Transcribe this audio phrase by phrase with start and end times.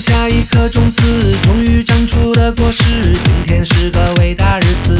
[0.00, 4.98] 下一颗种子终于长出了果实，今天是个伟大日子。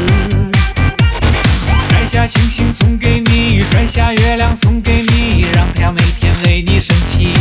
[1.89, 7.33] 摘下星星送给你，摘下月亮送给你，让它每天为你升起。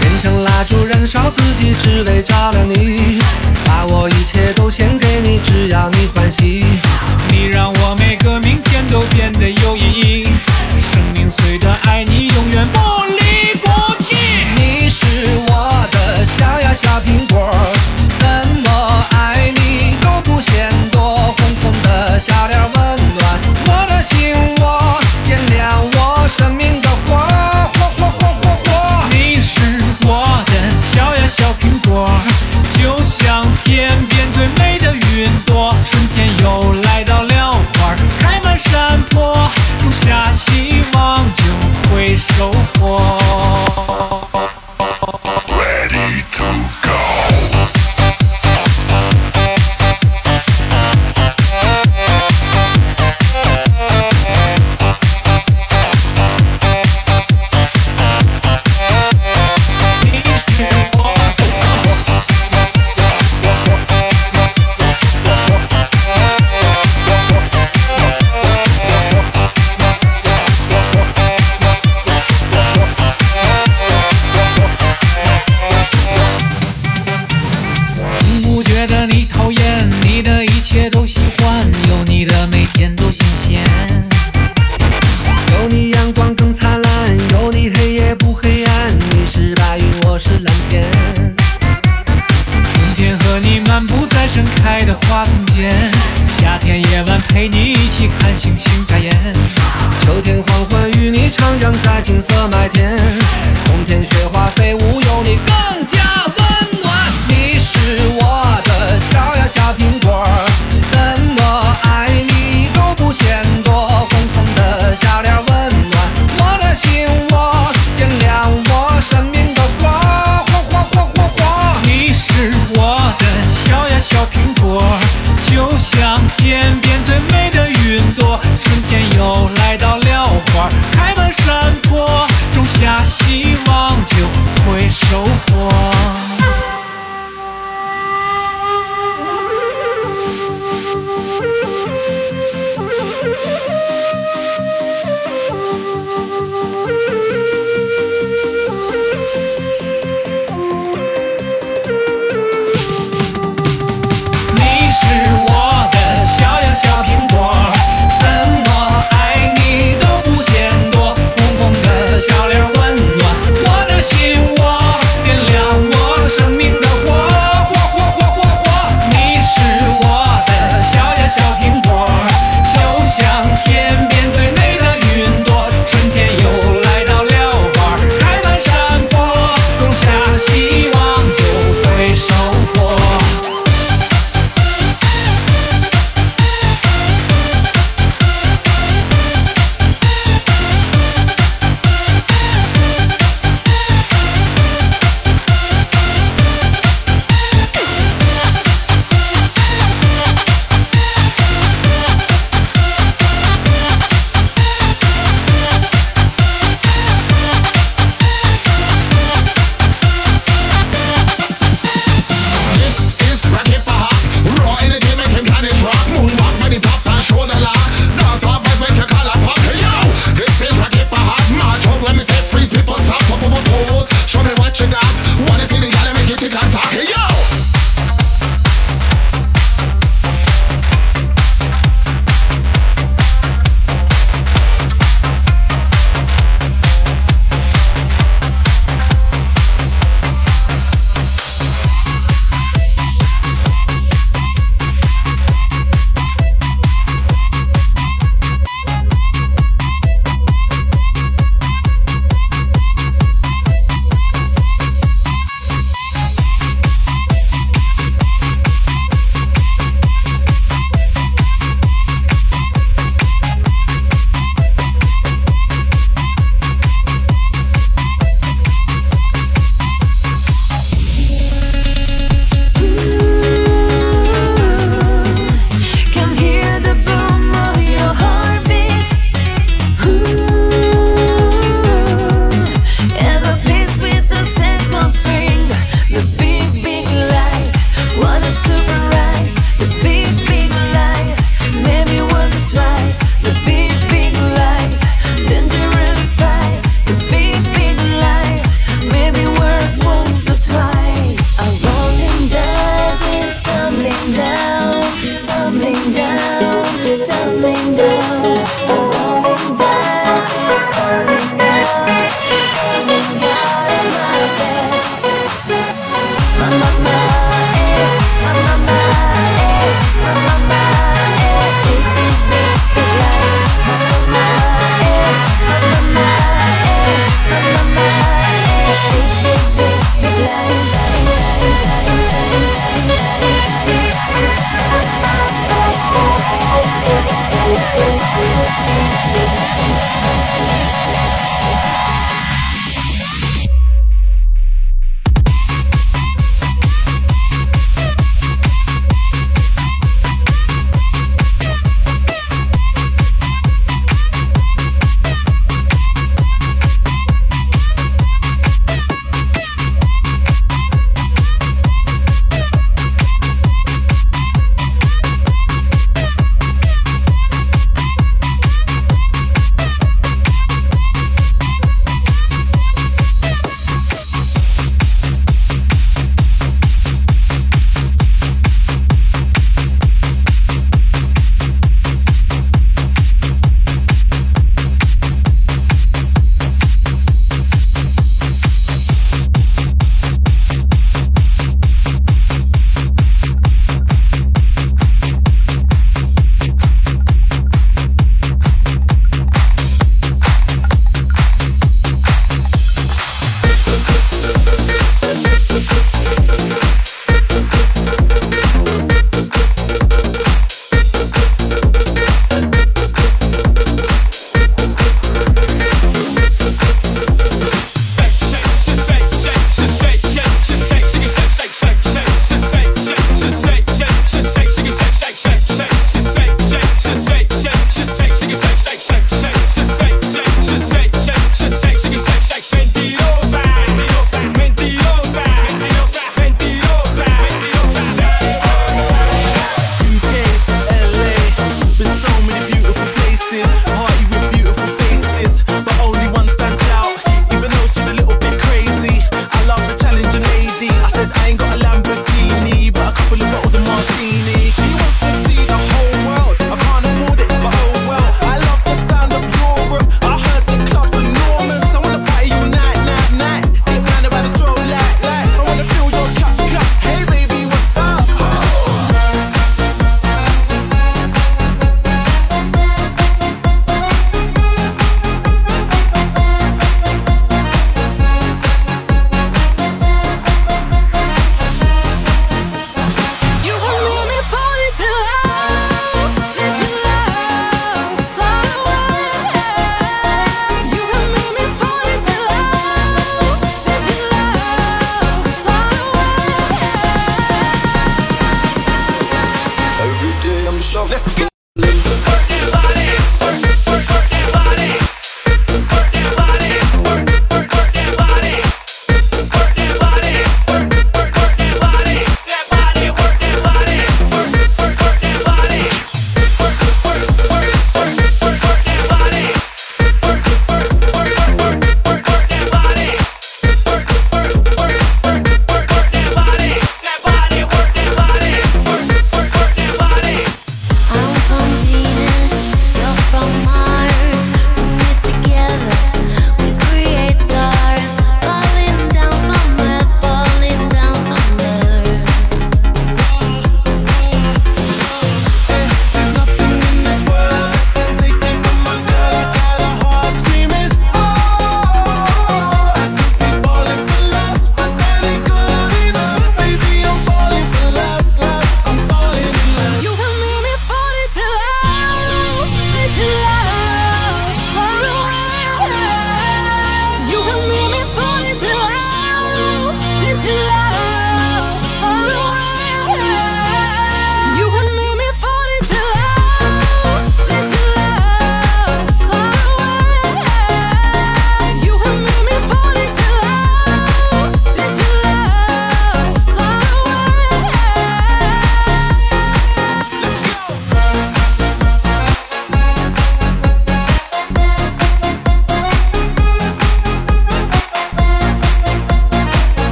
[0.00, 3.20] 变成蜡烛燃烧自己，只为照亮你。
[3.64, 6.64] 把我一切都献给你，只要你欢喜。
[7.30, 10.24] 你让我每个明天都变得有意义。
[10.92, 12.95] 生命随着爱你永远不。
[42.86, 43.15] more.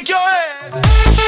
[0.00, 1.19] shake your ass.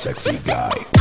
[0.00, 0.99] sexy guy.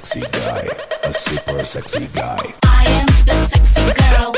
[0.00, 0.68] sexy guy,
[1.04, 2.52] a super sexy guy.
[2.64, 4.33] I am the sexy girl.